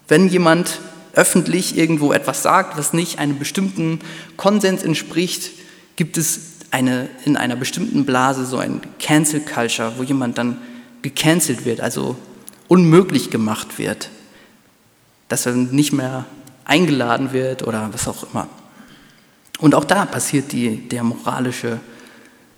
[0.07, 0.79] wenn jemand
[1.13, 3.99] öffentlich irgendwo etwas sagt, was nicht einem bestimmten
[4.37, 5.51] Konsens entspricht,
[5.95, 6.39] gibt es
[6.71, 10.59] eine, in einer bestimmten Blase so ein Cancel Culture, wo jemand dann
[11.01, 12.15] gecancelt wird, also
[12.67, 14.09] unmöglich gemacht wird
[15.27, 16.25] dass er nicht mehr
[16.65, 18.47] eingeladen wird oder was auch immer.
[19.59, 21.79] Und auch da passiert die, der moralische,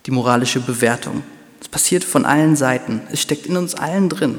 [0.06, 1.22] die moralische Bewertung.
[1.60, 3.02] Es passiert von allen Seiten.
[3.12, 4.38] Es steckt in uns allen drin.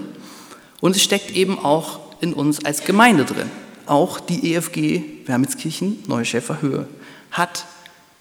[0.82, 3.50] Und es steckt eben auch in uns als Gemeinde drin.
[3.86, 6.88] auch die EFG Wermelskirchen Neuschäfer Höhe
[7.32, 7.66] hat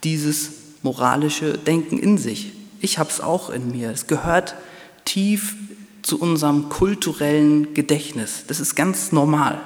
[0.05, 0.51] dieses
[0.83, 2.53] moralische Denken in sich.
[2.81, 3.91] Ich habe es auch in mir.
[3.91, 4.55] Es gehört
[5.05, 5.57] tief
[6.03, 8.45] zu unserem kulturellen Gedächtnis.
[8.47, 9.61] Das ist ganz normal.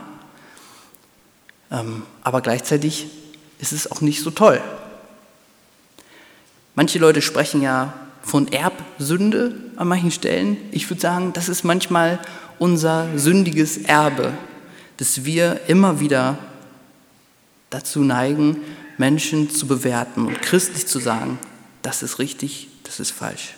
[1.72, 3.06] Ähm, aber gleichzeitig
[3.58, 4.60] ist es auch nicht so toll.
[6.74, 10.56] Manche Leute sprechen ja von Erbsünde an manchen Stellen.
[10.70, 12.18] Ich würde sagen, das ist manchmal
[12.58, 14.32] unser sündiges Erbe,
[14.98, 16.38] dass wir immer wieder
[17.70, 18.58] dazu neigen,
[18.98, 21.38] Menschen zu bewerten und christlich zu sagen,
[21.80, 23.54] das ist richtig, das ist falsch.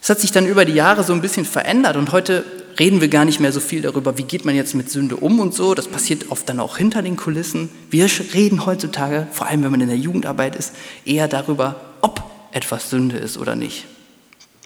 [0.00, 2.44] Es hat sich dann über die Jahre so ein bisschen verändert und heute
[2.78, 5.40] reden wir gar nicht mehr so viel darüber, wie geht man jetzt mit Sünde um
[5.40, 5.74] und so.
[5.74, 7.68] Das passiert oft dann auch hinter den Kulissen.
[7.90, 10.72] Wir reden heutzutage, vor allem wenn man in der Jugendarbeit ist,
[11.04, 13.86] eher darüber, ob etwas Sünde ist oder nicht.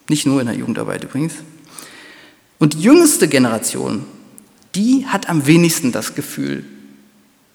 [0.09, 1.35] Nicht nur in der Jugendarbeit übrigens.
[2.59, 4.05] Und die jüngste Generation,
[4.75, 6.64] die hat am wenigsten das Gefühl,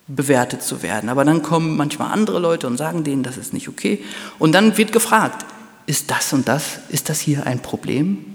[0.08, 1.10] bewertet zu werden.
[1.10, 4.04] Aber dann kommen manchmal andere Leute und sagen denen, das ist nicht okay.
[4.39, 5.46] Und dann wird gefragt,
[5.86, 8.26] ist das und das, ist das hier ein Problem?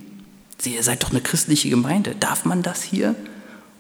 [0.65, 3.15] Ihr seid doch eine christliche Gemeinde, darf man das hier?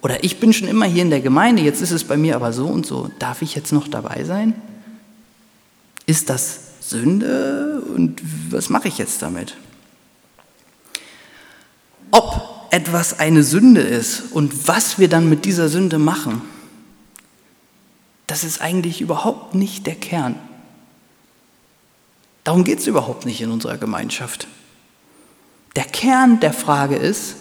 [0.00, 2.52] Oder ich bin schon immer hier in der Gemeinde, jetzt ist es bei mir aber
[2.52, 4.54] so und so, darf ich jetzt noch dabei sein?
[6.06, 9.56] Ist das Sünde und was mache ich jetzt damit?
[12.10, 16.42] Ob etwas eine Sünde ist und was wir dann mit dieser Sünde machen,
[18.26, 20.36] das ist eigentlich überhaupt nicht der Kern.
[22.44, 24.46] Darum geht es überhaupt nicht in unserer Gemeinschaft.
[25.76, 27.36] Der Kern der Frage ist,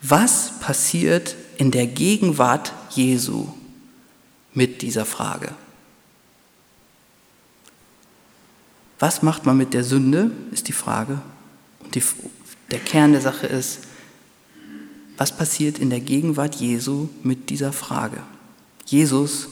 [0.00, 3.48] was passiert in der Gegenwart Jesu
[4.52, 5.54] mit dieser Frage?
[8.98, 11.20] Was macht man mit der Sünde, ist die Frage.
[11.80, 12.02] Und die,
[12.70, 13.80] der Kern der Sache ist,
[15.16, 18.22] was passiert in der Gegenwart Jesu mit dieser Frage?
[18.86, 19.48] Jesus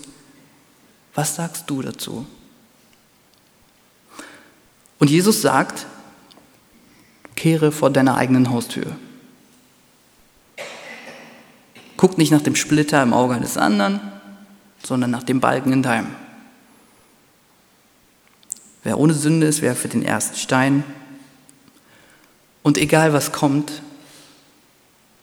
[1.14, 2.26] was sagst du dazu?
[4.98, 5.86] Und Jesus sagt,
[7.40, 8.94] kehre vor deiner eigenen Haustür.
[11.96, 13.98] Guck nicht nach dem Splitter im Auge eines anderen,
[14.84, 16.14] sondern nach dem Balken in deinem.
[18.82, 20.84] Wer ohne Sünde ist, werfe den ersten Stein.
[22.62, 23.80] Und egal was kommt,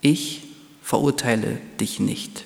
[0.01, 0.47] ich
[0.81, 2.45] verurteile dich nicht.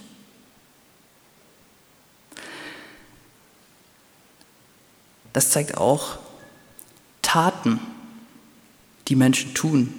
[5.33, 6.17] das zeigt auch
[7.21, 7.79] Taten,
[9.11, 9.93] die Menschen tun,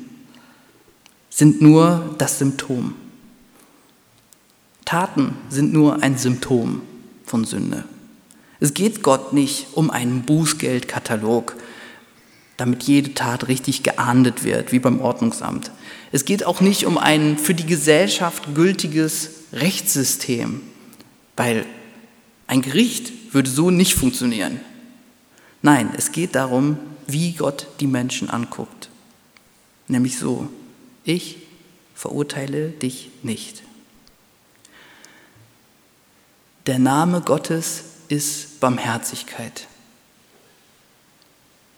[1.28, 2.94] sind nur das Symptom.
[4.86, 6.80] Taten sind nur ein Symptom
[7.26, 7.84] von Sünde.
[8.58, 11.56] Es geht Gott nicht um einen Bußgeldkatalog,
[12.56, 15.70] damit jede Tat richtig geahndet wird, wie beim Ordnungsamt.
[16.10, 20.62] Es geht auch nicht um ein für die Gesellschaft gültiges Rechtssystem,
[21.36, 21.66] weil
[22.46, 24.60] ein Gericht würde so nicht funktionieren.
[25.60, 28.88] Nein, es geht darum, wie Gott die Menschen anguckt.
[29.88, 30.48] Nämlich so,
[31.04, 31.38] ich
[31.94, 33.62] verurteile dich nicht.
[36.66, 39.66] Der Name Gottes ist Barmherzigkeit.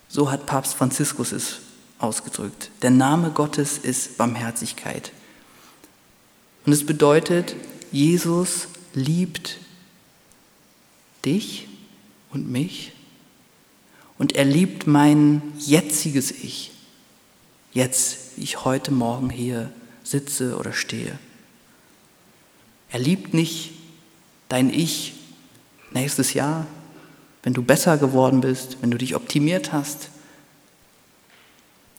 [0.08, 1.60] So hat Papst Franziskus es
[1.98, 2.70] ausgedrückt.
[2.82, 5.10] Der Name Gottes ist Barmherzigkeit.
[6.66, 7.56] Und es bedeutet,
[7.90, 9.58] Jesus liebt
[11.24, 11.68] dich
[12.30, 12.92] und mich
[14.18, 16.73] und er liebt mein jetziges Ich.
[17.74, 19.70] Jetzt, wie ich heute Morgen hier
[20.04, 21.18] sitze oder stehe.
[22.90, 23.72] Er liebt nicht
[24.48, 25.14] dein Ich
[25.90, 26.66] nächstes Jahr,
[27.42, 30.08] wenn du besser geworden bist, wenn du dich optimiert hast.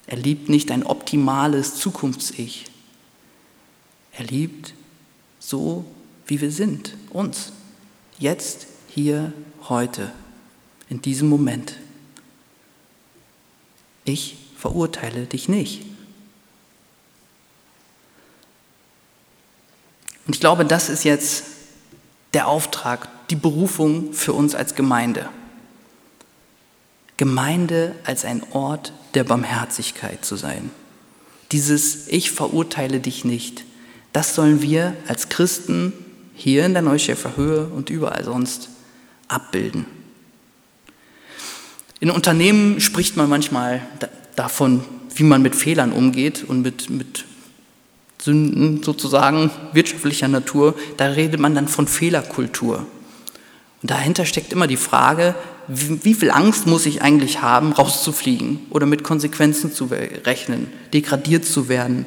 [0.07, 2.65] Er liebt nicht ein optimales Zukunfts-Ich.
[4.13, 4.73] Er liebt
[5.39, 5.85] so,
[6.25, 7.51] wie wir sind, uns.
[8.17, 9.33] Jetzt, hier,
[9.67, 10.13] heute,
[10.89, 11.75] in diesem Moment
[14.05, 15.81] ich verurteile dich nicht.
[20.25, 21.43] Und ich glaube, das ist jetzt
[22.33, 25.29] der Auftrag, die Berufung für uns als Gemeinde.
[27.17, 30.71] Gemeinde als ein Ort der Barmherzigkeit zu sein.
[31.51, 33.63] Dieses Ich verurteile dich nicht,
[34.11, 35.93] das sollen wir als Christen
[36.33, 38.69] hier in der Neuschäfer Höhe und überall sonst
[39.27, 39.85] abbilden.
[41.99, 43.81] In Unternehmen spricht man manchmal
[44.35, 44.83] davon,
[45.15, 47.25] wie man mit Fehlern umgeht und mit, mit
[48.21, 50.75] Sünden sozusagen wirtschaftlicher Natur.
[50.97, 52.85] Da redet man dann von Fehlerkultur.
[53.81, 55.35] Und dahinter steckt immer die Frage,
[55.67, 59.89] wie, wie viel Angst muss ich eigentlich haben, rauszufliegen oder mit Konsequenzen zu
[60.25, 62.05] rechnen, degradiert zu werden,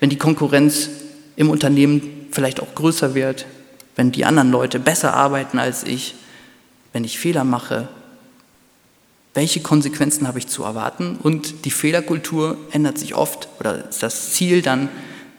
[0.00, 0.88] wenn die Konkurrenz
[1.36, 3.46] im Unternehmen vielleicht auch größer wird,
[3.96, 6.14] wenn die anderen Leute besser arbeiten als ich,
[6.92, 7.88] wenn ich Fehler mache,
[9.34, 11.18] welche Konsequenzen habe ich zu erwarten?
[11.22, 14.88] Und die Fehlerkultur ändert sich oft oder ist das Ziel dann,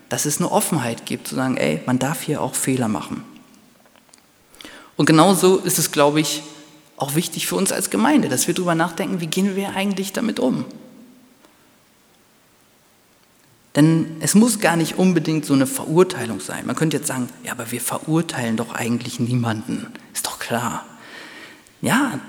[0.10, 3.24] dass es eine Offenheit gibt, zu sagen, ey, man darf hier auch Fehler machen.
[4.96, 6.44] Und genauso ist es, glaube ich,
[6.98, 10.40] auch wichtig für uns als Gemeinde, dass wir darüber nachdenken, wie gehen wir eigentlich damit
[10.40, 10.66] um?
[13.76, 16.66] Denn es muss gar nicht unbedingt so eine Verurteilung sein.
[16.68, 19.88] Man könnte jetzt sagen, ja, aber wir verurteilen doch eigentlich niemanden.
[20.14, 20.86] Ist doch klar.
[21.82, 22.20] Ja,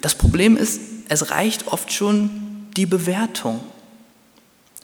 [0.00, 2.30] das Problem ist, es reicht oft schon
[2.76, 3.60] die Bewertung.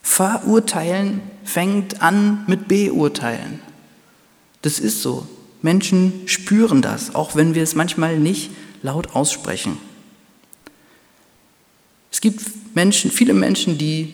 [0.03, 3.61] Verurteilen fängt an mit Beurteilen.
[4.63, 5.29] Das ist so.
[5.63, 8.51] Menschen spüren das, auch wenn wir es manchmal nicht
[8.83, 9.79] laut aussprechen.
[12.11, 12.43] Es gibt
[12.75, 14.13] Menschen, viele Menschen, die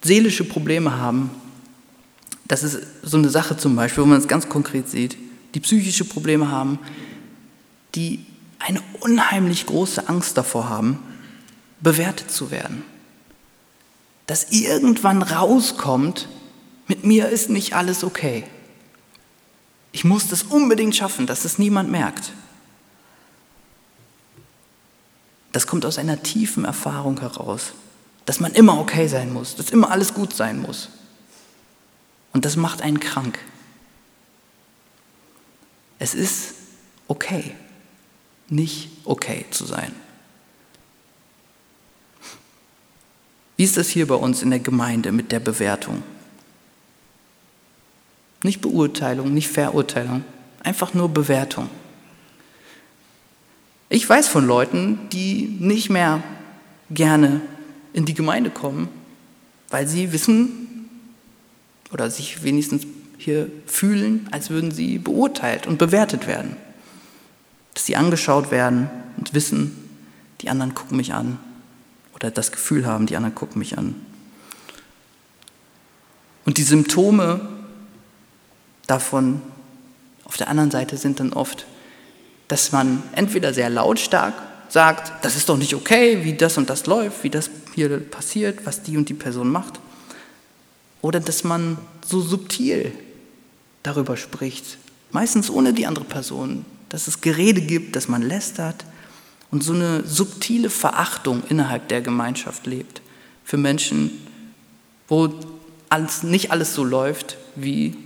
[0.00, 1.30] seelische Probleme haben.
[2.48, 5.18] Das ist so eine Sache zum Beispiel, wo man es ganz konkret sieht,
[5.54, 6.78] die psychische Probleme haben,
[7.94, 8.24] die
[8.58, 10.98] eine unheimlich große Angst davor haben,
[11.82, 12.84] bewertet zu werden.
[14.26, 16.28] Dass irgendwann rauskommt,
[16.86, 18.44] mit mir ist nicht alles okay.
[19.90, 22.32] Ich muss das unbedingt schaffen, dass es niemand merkt.
[25.52, 27.72] Das kommt aus einer tiefen Erfahrung heraus,
[28.24, 30.88] dass man immer okay sein muss, dass immer alles gut sein muss.
[32.32, 33.38] Und das macht einen krank.
[35.98, 36.54] Es ist
[37.06, 37.54] okay,
[38.48, 39.94] nicht okay zu sein.
[43.62, 46.02] Wie ist das hier bei uns in der Gemeinde mit der Bewertung?
[48.42, 50.24] Nicht Beurteilung, nicht Verurteilung,
[50.64, 51.70] einfach nur Bewertung.
[53.88, 56.24] Ich weiß von Leuten, die nicht mehr
[56.90, 57.40] gerne
[57.92, 58.88] in die Gemeinde kommen,
[59.70, 60.88] weil sie wissen
[61.92, 62.84] oder sich wenigstens
[63.16, 66.56] hier fühlen, als würden sie beurteilt und bewertet werden.
[67.74, 69.88] Dass sie angeschaut werden und wissen,
[70.40, 71.38] die anderen gucken mich an
[72.22, 73.96] oder das Gefühl haben, die anderen gucken mich an.
[76.44, 77.40] Und die Symptome
[78.86, 79.42] davon
[80.24, 81.66] auf der anderen Seite sind dann oft,
[82.46, 84.34] dass man entweder sehr lautstark
[84.68, 88.64] sagt, das ist doch nicht okay, wie das und das läuft, wie das hier passiert,
[88.66, 89.80] was die und die Person macht,
[91.00, 92.92] oder dass man so subtil
[93.82, 94.78] darüber spricht,
[95.10, 98.84] meistens ohne die andere Person, dass es Gerede gibt, dass man lästert
[99.52, 103.02] und so eine subtile Verachtung innerhalb der Gemeinschaft lebt
[103.44, 104.10] für Menschen,
[105.06, 105.32] wo
[105.88, 107.96] alles, nicht alles so läuft, wie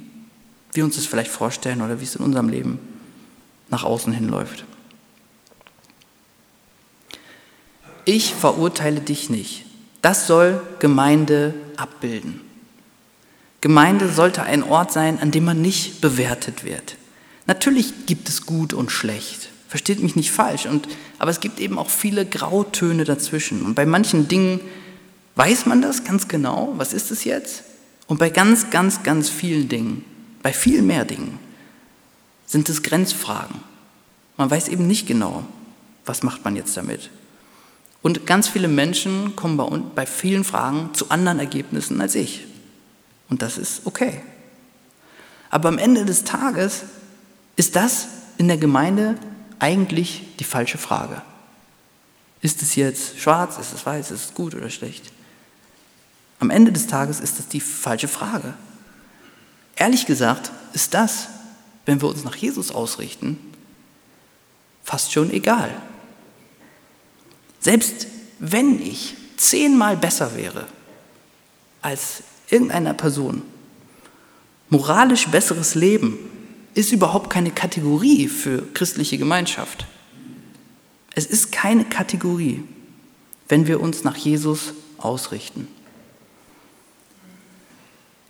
[0.72, 2.78] wir uns das vielleicht vorstellen oder wie es in unserem Leben
[3.70, 4.64] nach außen hin läuft.
[8.04, 9.64] Ich verurteile dich nicht.
[10.02, 12.40] Das soll Gemeinde abbilden.
[13.60, 16.96] Gemeinde sollte ein Ort sein, an dem man nicht bewertet wird.
[17.46, 19.50] Natürlich gibt es gut und schlecht.
[19.76, 20.64] Versteht mich nicht falsch.
[20.64, 23.60] Und, aber es gibt eben auch viele Grautöne dazwischen.
[23.60, 24.58] Und bei manchen Dingen
[25.34, 26.72] weiß man das ganz genau.
[26.78, 27.62] Was ist es jetzt?
[28.06, 30.02] Und bei ganz, ganz, ganz vielen Dingen
[30.42, 31.38] bei viel mehr Dingen
[32.46, 33.60] sind es Grenzfragen.
[34.38, 35.44] Man weiß eben nicht genau,
[36.06, 37.10] was macht man jetzt damit.
[38.00, 42.46] Und ganz viele Menschen kommen bei, bei vielen Fragen zu anderen Ergebnissen als ich.
[43.28, 44.22] Und das ist okay.
[45.50, 46.84] Aber am Ende des Tages
[47.56, 48.08] ist das
[48.38, 49.16] in der Gemeinde
[49.58, 51.22] eigentlich die falsche Frage.
[52.42, 55.10] Ist es jetzt schwarz, ist es weiß, ist es gut oder schlecht?
[56.38, 58.54] Am Ende des Tages ist das die falsche Frage.
[59.74, 61.28] Ehrlich gesagt ist das,
[61.86, 63.38] wenn wir uns nach Jesus ausrichten,
[64.84, 65.70] fast schon egal.
[67.60, 68.06] Selbst
[68.38, 70.66] wenn ich zehnmal besser wäre
[71.82, 73.42] als irgendeiner Person,
[74.68, 76.18] moralisch besseres Leben
[76.76, 79.86] ist überhaupt keine Kategorie für christliche Gemeinschaft.
[81.14, 82.64] Es ist keine Kategorie,
[83.48, 85.68] wenn wir uns nach Jesus ausrichten.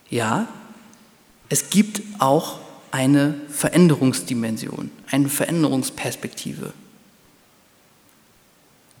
[0.09, 0.47] Ja,
[1.49, 2.59] es gibt auch
[2.91, 6.71] eine Veränderungsdimension, eine Veränderungsperspektive.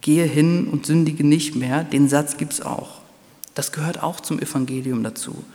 [0.01, 2.99] Gehe hin und sündige nicht mehr, den Satz gibt es auch.
[3.55, 5.45] Das gehört auch zum Evangelium dazu.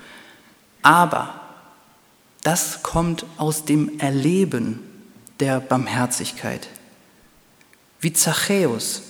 [0.81, 1.42] Aber
[2.43, 4.81] das kommt aus dem Erleben
[5.41, 6.69] der Barmherzigkeit.
[8.01, 9.03] Wie Zachäus,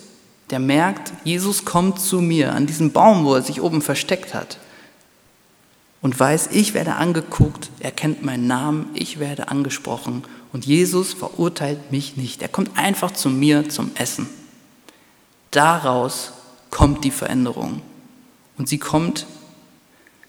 [0.51, 4.59] der merkt, Jesus kommt zu mir an diesem Baum, wo er sich oben versteckt hat
[6.03, 11.91] und weiß, ich werde angeguckt, er kennt meinen Namen, ich werde angesprochen und Jesus verurteilt
[11.91, 12.43] mich nicht.
[12.43, 14.29] Er kommt einfach zu mir zum Essen.
[15.51, 16.33] Daraus
[16.71, 17.81] kommt die Veränderung.
[18.59, 19.27] Und sie kommt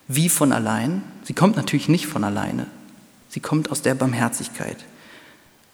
[0.07, 1.01] wie von allein.
[1.23, 2.67] Sie kommt natürlich nicht von alleine.
[3.33, 4.77] Sie kommt aus der Barmherzigkeit.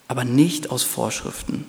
[0.08, 1.66] aber nicht aus Vorschriften.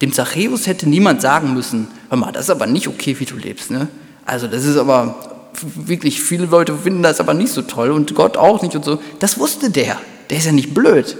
[0.00, 3.36] Dem Zachäus hätte niemand sagen müssen, hör mal, das ist aber nicht okay, wie du
[3.36, 3.70] lebst.
[3.70, 3.86] Ne?
[4.24, 8.38] Also das ist aber wirklich, viele Leute finden das aber nicht so toll und Gott
[8.38, 8.98] auch nicht und so.
[9.18, 10.00] Das wusste der.
[10.30, 11.18] Der ist ja nicht blöd.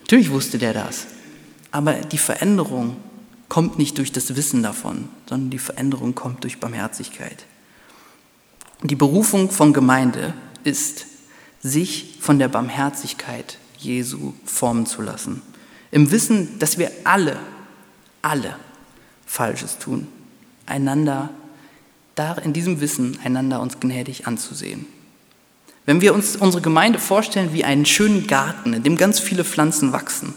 [0.00, 1.06] Natürlich wusste der das.
[1.72, 2.96] Aber die Veränderung
[3.50, 7.44] kommt nicht durch das Wissen davon, sondern die Veränderung kommt durch Barmherzigkeit.
[8.84, 10.32] Die Berufung von Gemeinde
[10.64, 11.04] ist,
[11.66, 15.42] sich von der Barmherzigkeit Jesu formen zu lassen.
[15.90, 17.38] Im Wissen, dass wir alle,
[18.22, 18.56] alle
[19.26, 20.06] Falsches tun,
[20.66, 21.30] einander,
[22.14, 24.86] da in diesem Wissen einander uns gnädig anzusehen.
[25.84, 29.92] Wenn wir uns unsere Gemeinde vorstellen wie einen schönen Garten, in dem ganz viele Pflanzen
[29.92, 30.34] wachsen,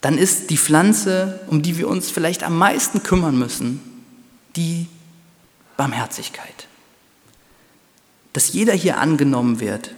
[0.00, 3.80] dann ist die Pflanze, um die wir uns vielleicht am meisten kümmern müssen,
[4.56, 4.86] die
[5.76, 6.68] Barmherzigkeit.
[8.34, 9.94] Dass jeder hier angenommen wird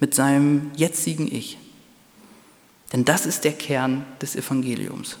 [0.00, 1.56] mit seinem jetzigen Ich.
[2.92, 5.16] Denn das ist der Kern des Evangeliums.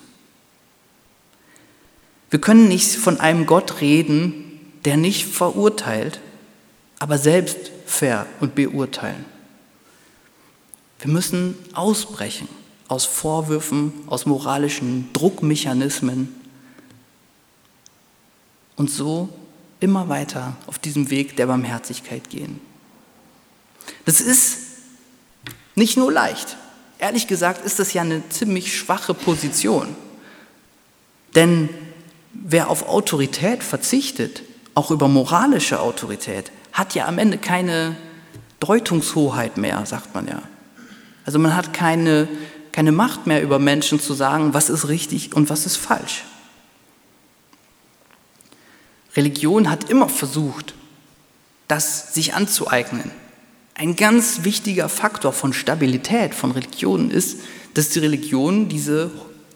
[2.30, 6.20] Wir können nicht von einem Gott reden, der nicht verurteilt,
[6.98, 9.24] aber selbst fair und beurteilen.
[11.00, 12.48] Wir müssen ausbrechen
[12.88, 16.34] aus Vorwürfen, aus moralischen Druckmechanismen
[18.76, 19.28] und so
[19.80, 22.60] immer weiter auf diesem Weg der Barmherzigkeit gehen.
[24.04, 24.58] Das ist
[25.74, 26.56] nicht nur leicht.
[26.98, 29.94] Ehrlich gesagt ist das ja eine ziemlich schwache Position.
[31.34, 31.68] Denn
[32.32, 34.42] wer auf Autorität verzichtet,
[34.74, 37.96] auch über moralische Autorität, hat ja am Ende keine
[38.60, 40.42] Deutungshoheit mehr, sagt man ja.
[41.24, 42.28] Also man hat keine
[42.78, 46.22] keine Macht mehr über Menschen zu sagen, was ist richtig und was ist falsch.
[49.16, 50.74] Religion hat immer versucht,
[51.66, 53.10] das sich anzueignen.
[53.74, 57.40] Ein ganz wichtiger Faktor von Stabilität von Religionen ist,
[57.74, 59.10] dass die Religion diese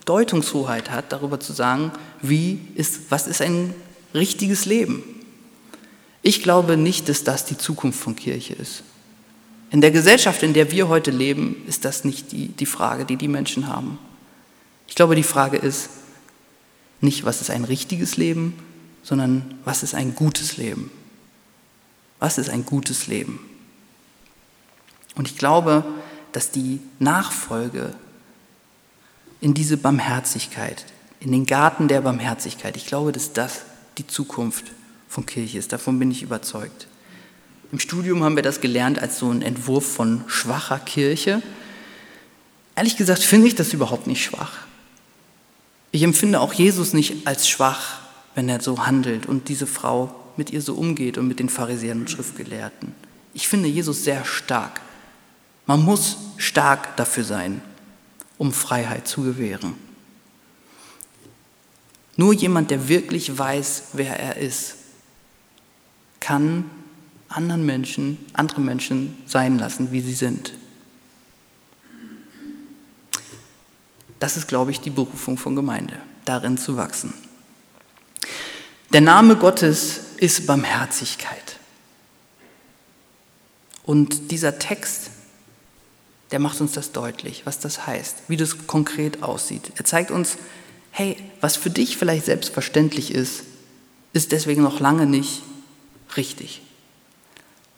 [0.05, 3.75] Deutungshoheit hat, darüber zu sagen, wie ist, was ist ein
[4.15, 5.03] richtiges Leben.
[6.23, 8.85] Ich glaube nicht, dass das die Zukunft von Kirche ist.
[9.71, 13.17] In der Gesellschaft, in der wir heute leben, ist das nicht die, die Frage, die
[13.17, 13.99] die Menschen haben.
[14.87, 15.89] Ich glaube, die Frage ist
[17.01, 18.55] nicht, was ist ein richtiges Leben,
[19.03, 20.91] sondern was ist ein gutes Leben?
[22.19, 23.41] Was ist ein gutes Leben?
[25.15, 25.85] Und ich glaube,
[26.33, 27.95] dass die Nachfolge
[29.41, 30.87] in diese Barmherzigkeit,
[31.21, 33.63] in den Garten der Barmherzigkeit, ich glaube, dass das
[33.99, 34.73] die Zukunft
[35.09, 35.73] von Kirche ist.
[35.73, 36.87] Davon bin ich überzeugt.
[37.71, 41.43] Im Studium haben wir das gelernt als so ein Entwurf von schwacher Kirche.
[42.77, 44.53] Ehrlich gesagt finde ich das überhaupt nicht schwach.
[45.91, 48.02] Ich empfinde auch Jesus nicht als schwach,
[48.35, 52.01] wenn er so handelt und diese Frau mit ihr so umgeht und mit den Pharisäern
[52.01, 52.95] und Schriftgelehrten.
[53.35, 54.81] Ich finde Jesus sehr stark.
[55.67, 57.63] Man muss stark dafür sein,
[58.39, 59.75] um Freiheit zu gewähren.
[62.17, 64.77] Nur jemand, der wirklich weiß, wer er ist,
[66.21, 66.71] kann
[67.29, 70.53] anderen Menschen, andere Menschen sein lassen, wie sie sind.
[74.19, 77.13] Das ist, glaube ich, die Berufung von Gemeinde, darin zu wachsen.
[78.93, 81.57] Der Name Gottes ist Barmherzigkeit.
[83.85, 85.09] Und dieser Text,
[86.31, 89.73] der macht uns das deutlich, was das heißt, wie das konkret aussieht.
[89.77, 90.37] Er zeigt uns,
[90.91, 93.45] hey, was für dich vielleicht selbstverständlich ist,
[94.13, 95.41] ist deswegen noch lange nicht
[96.19, 96.61] richtig.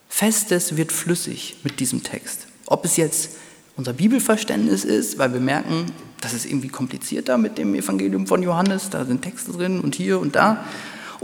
[0.09, 2.49] Festes wird flüssig mit diesem Text.
[2.67, 3.31] Ob es jetzt
[3.77, 5.87] unser Bibelverständnis ist, weil wir merken,
[6.21, 10.19] das ist irgendwie komplizierter mit dem Evangelium von Johannes, da sind Texte drin und hier
[10.19, 10.65] und da,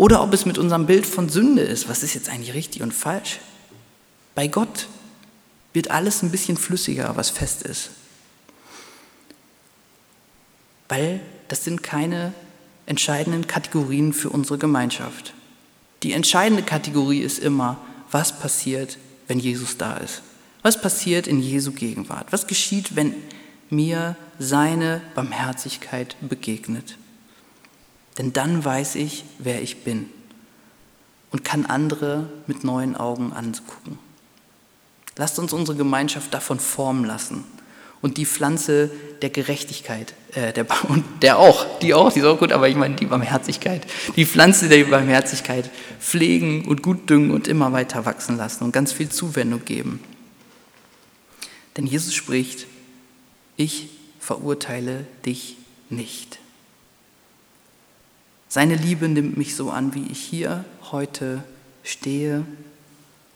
[0.01, 2.95] oder ob es mit unserem Bild von Sünde ist, was ist jetzt eigentlich richtig und
[2.95, 3.39] falsch.
[4.35, 4.89] Bei Gott
[5.75, 7.91] wird alles ein bisschen flüssiger, was fest ist.
[10.89, 12.33] Weil das sind keine
[12.87, 15.35] entscheidenden Kategorien für unsere Gemeinschaft.
[16.03, 17.77] Die entscheidende Kategorie ist immer,
[18.11, 18.97] was passiert,
[19.29, 20.23] wenn Jesus da ist.
[20.63, 22.33] Was passiert in Jesu Gegenwart?
[22.33, 23.15] Was geschieht, wenn
[23.69, 26.97] mir seine Barmherzigkeit begegnet?
[28.21, 30.11] Denn dann weiß ich, wer ich bin
[31.31, 33.99] und kann andere mit neuen Augen angucken.
[35.17, 37.45] Lasst uns unsere Gemeinschaft davon formen lassen
[38.03, 38.91] und die Pflanze
[39.23, 42.77] der Gerechtigkeit, äh, der, und der auch, die auch, die ist auch gut, aber ich
[42.77, 48.37] meine die Barmherzigkeit, die Pflanze der Barmherzigkeit pflegen und gut düngen und immer weiter wachsen
[48.37, 49.99] lassen und ganz viel Zuwendung geben.
[51.79, 52.67] Denn Jesus spricht,
[53.57, 55.57] ich verurteile dich
[55.89, 56.40] nicht.
[58.53, 61.45] Seine Liebe nimmt mich so an, wie ich hier heute
[61.85, 62.45] stehe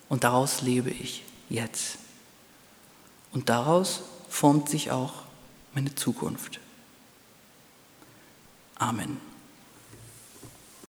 [0.08, 1.98] und daraus lebe ich jetzt.
[3.32, 5.22] Und daraus formt sich auch
[5.72, 6.58] meine Zukunft.
[8.74, 9.34] Amen.